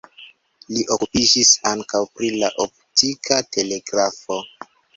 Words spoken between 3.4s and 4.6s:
telegrafo.